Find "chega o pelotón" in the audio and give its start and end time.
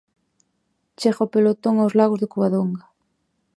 0.99-1.75